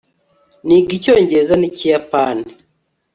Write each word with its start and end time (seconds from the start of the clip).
niga 0.65 0.91
icyongereza 0.97 1.53
n'ikiyapani 1.57 2.47